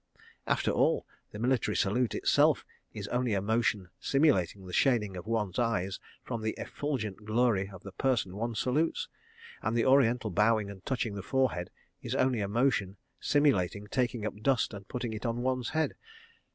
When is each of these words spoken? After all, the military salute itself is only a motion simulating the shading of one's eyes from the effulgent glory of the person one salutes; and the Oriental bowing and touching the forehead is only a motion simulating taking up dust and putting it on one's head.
After 0.55 0.71
all, 0.71 1.05
the 1.29 1.37
military 1.37 1.75
salute 1.77 2.15
itself 2.15 2.65
is 2.91 3.07
only 3.09 3.35
a 3.35 3.39
motion 3.41 3.89
simulating 3.99 4.65
the 4.65 4.73
shading 4.73 5.15
of 5.15 5.27
one's 5.27 5.59
eyes 5.59 5.99
from 6.23 6.41
the 6.41 6.55
effulgent 6.57 7.23
glory 7.23 7.69
of 7.69 7.83
the 7.83 7.91
person 7.91 8.35
one 8.35 8.55
salutes; 8.55 9.07
and 9.61 9.77
the 9.77 9.85
Oriental 9.85 10.31
bowing 10.31 10.71
and 10.71 10.83
touching 10.87 11.13
the 11.13 11.21
forehead 11.21 11.69
is 12.01 12.15
only 12.15 12.39
a 12.41 12.47
motion 12.47 12.97
simulating 13.19 13.85
taking 13.85 14.25
up 14.25 14.35
dust 14.41 14.73
and 14.73 14.87
putting 14.87 15.13
it 15.13 15.23
on 15.23 15.43
one's 15.43 15.69
head. 15.69 15.93